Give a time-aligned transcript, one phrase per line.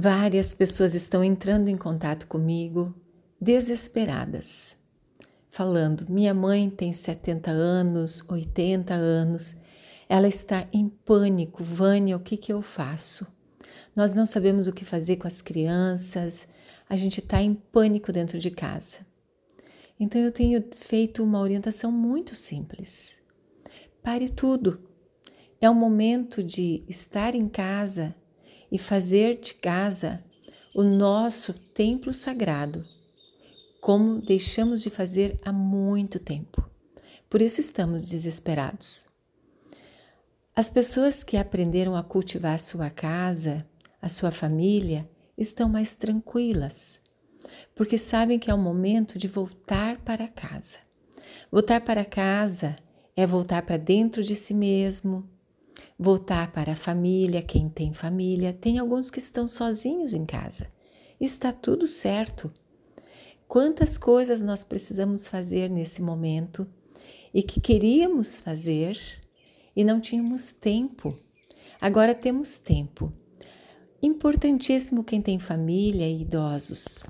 [0.00, 2.94] Várias pessoas estão entrando em contato comigo
[3.40, 4.76] desesperadas,
[5.50, 9.56] falando: minha mãe tem 70 anos, 80 anos,
[10.08, 11.64] ela está em pânico.
[11.64, 13.26] Vânia, o que, que eu faço?
[13.96, 16.46] Nós não sabemos o que fazer com as crianças,
[16.88, 18.98] a gente está em pânico dentro de casa.
[19.98, 23.18] Então eu tenho feito uma orientação muito simples.
[24.00, 24.78] Pare tudo.
[25.60, 28.14] É o momento de estar em casa
[28.70, 30.22] e fazer de casa
[30.74, 32.84] o nosso templo sagrado,
[33.80, 36.68] como deixamos de fazer há muito tempo.
[37.28, 39.06] Por isso estamos desesperados.
[40.54, 43.66] As pessoas que aprenderam a cultivar a sua casa,
[44.00, 47.00] a sua família, estão mais tranquilas,
[47.74, 50.78] porque sabem que é o momento de voltar para casa.
[51.50, 52.76] Voltar para casa
[53.16, 55.28] é voltar para dentro de si mesmo,
[55.98, 58.52] voltar para a família, quem tem família.
[58.52, 60.70] Tem alguns que estão sozinhos em casa.
[61.20, 62.52] Está tudo certo.
[63.48, 66.66] Quantas coisas nós precisamos fazer nesse momento
[67.34, 68.96] e que queríamos fazer
[69.74, 71.18] e não tínhamos tempo.
[71.80, 73.12] Agora temos tempo.
[74.02, 77.04] Importantíssimo quem tem família e idosos.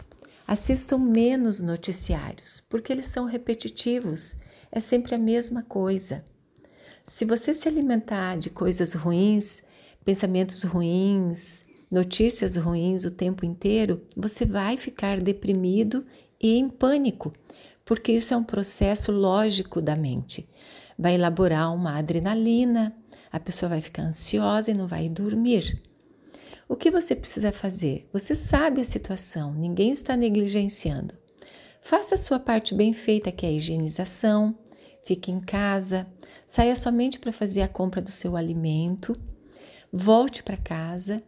[0.46, 4.34] Assistam menos noticiários, porque eles são repetitivos,
[4.72, 6.24] é sempre a mesma coisa.
[7.08, 9.62] Se você se alimentar de coisas ruins,
[10.04, 16.04] pensamentos ruins, notícias ruins o tempo inteiro, você vai ficar deprimido
[16.38, 17.32] e em pânico,
[17.82, 20.46] porque isso é um processo lógico da mente.
[20.98, 22.94] Vai elaborar uma adrenalina,
[23.32, 25.82] a pessoa vai ficar ansiosa e não vai dormir.
[26.68, 28.06] O que você precisa fazer?
[28.12, 31.14] Você sabe a situação, ninguém está negligenciando.
[31.80, 34.54] Faça a sua parte bem feita, que é a higienização,
[35.08, 36.06] fique em casa,
[36.46, 39.18] saia somente para fazer a compra do seu alimento,
[39.90, 41.22] volte para casa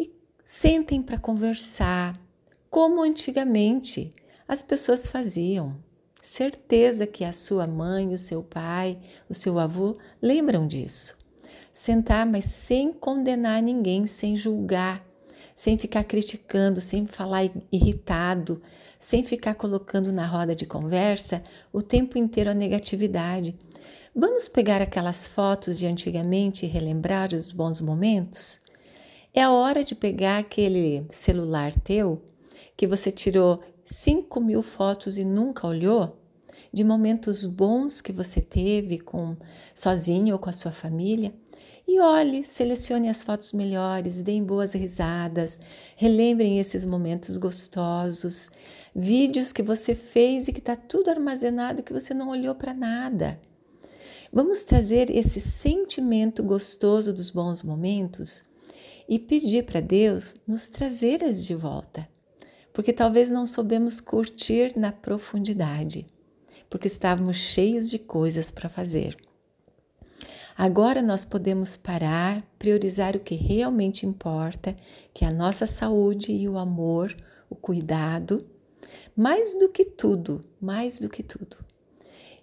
[0.00, 2.20] e sentem para conversar,
[2.68, 4.12] como antigamente
[4.48, 5.76] as pessoas faziam.
[6.20, 8.98] Certeza que a sua mãe, o seu pai,
[9.28, 11.16] o seu avô lembram disso.
[11.72, 15.06] Sentar, mas sem condenar ninguém, sem julgar,
[15.60, 18.62] sem ficar criticando, sem falar irritado,
[18.98, 23.54] sem ficar colocando na roda de conversa o tempo inteiro a negatividade.
[24.16, 28.58] Vamos pegar aquelas fotos de antigamente e relembrar os bons momentos?
[29.34, 32.22] É a hora de pegar aquele celular teu
[32.74, 36.19] que você tirou 5 mil fotos e nunca olhou?
[36.72, 39.36] De momentos bons que você teve com
[39.74, 41.34] sozinho ou com a sua família?
[41.86, 45.58] E olhe, selecione as fotos melhores, deem boas risadas,
[45.96, 48.48] relembrem esses momentos gostosos,
[48.94, 53.40] vídeos que você fez e que está tudo armazenado que você não olhou para nada.
[54.32, 58.44] Vamos trazer esse sentimento gostoso dos bons momentos
[59.08, 62.08] e pedir para Deus nos trazê-las de volta,
[62.72, 66.06] porque talvez não soubemos curtir na profundidade,
[66.70, 69.16] porque estávamos cheios de coisas para fazer.
[70.56, 74.76] Agora nós podemos parar, priorizar o que realmente importa,
[75.12, 77.16] que é a nossa saúde e o amor,
[77.48, 78.46] o cuidado,
[79.16, 81.56] mais do que tudo, mais do que tudo.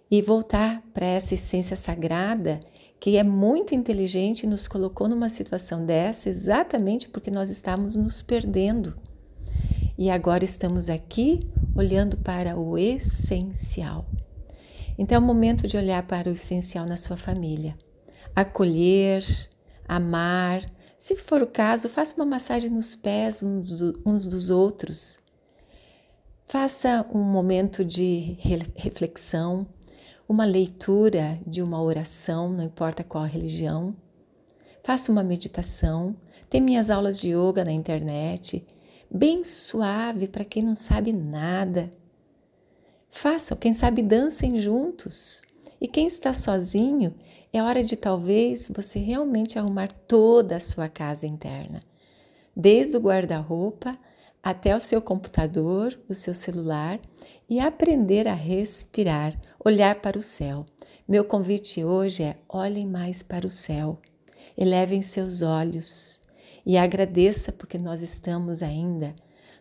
[0.10, 2.60] E voltar para essa essência sagrada
[3.00, 8.22] que é muito inteligente e nos colocou numa situação dessa exatamente porque nós estávamos nos
[8.22, 8.98] perdendo.
[9.98, 14.06] E agora estamos aqui olhando para o essencial.
[14.98, 17.78] Então é o momento de olhar para o essencial na sua família
[18.38, 19.26] acolher,
[19.88, 20.64] amar.
[20.96, 25.18] Se for o caso, faça uma massagem nos pés uns dos outros.
[26.46, 28.38] Faça um momento de
[28.76, 29.66] reflexão,
[30.30, 33.96] uma leitura de uma oração, não importa qual religião.
[34.84, 36.16] Faça uma meditação.
[36.48, 38.66] Tem minhas aulas de yoga na internet,
[39.10, 41.90] bem suave para quem não sabe nada.
[43.10, 45.42] Façam, quem sabe dancem juntos.
[45.80, 47.14] E quem está sozinho,
[47.54, 51.82] é hora de talvez você realmente arrumar toda a sua casa interna,
[52.56, 53.98] desde o guarda-roupa
[54.42, 57.00] até o seu computador, o seu celular
[57.50, 60.66] e aprender a respirar, olhar para o céu.
[61.08, 64.00] Meu convite hoje é: olhem mais para o céu,
[64.58, 66.20] elevem seus olhos
[66.68, 69.16] e agradeça porque nós estamos ainda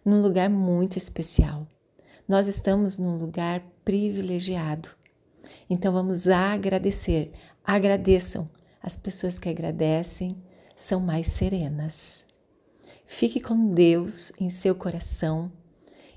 [0.04, 1.66] num lugar muito especial.
[2.28, 4.88] Nós estamos num lugar privilegiado.
[5.70, 7.30] Então vamos agradecer
[7.66, 8.48] Agradeçam.
[8.80, 10.40] As pessoas que agradecem
[10.76, 12.24] são mais serenas.
[13.04, 15.50] Fique com Deus em seu coração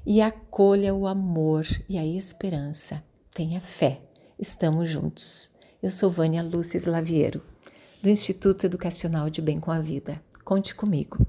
[0.05, 3.03] e acolha o amor e a esperança.
[3.33, 4.01] Tenha fé.
[4.37, 5.49] Estamos juntos.
[5.81, 7.41] Eu sou Vânia Lúcia Slaviero,
[8.01, 10.21] do Instituto Educacional de Bem com a Vida.
[10.49, 11.19] Conte comigo.